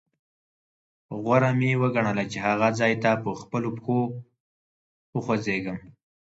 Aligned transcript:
غوره 1.21 1.51
مې 1.59 1.71
وګڼله 1.81 2.23
چې 2.31 2.37
هغه 2.47 2.67
ځاې 2.79 2.95
ته 3.03 3.11
په 3.23 3.29
خپلو 3.41 3.69
پښو 3.77 3.99
وخوځېږم. 5.15 5.77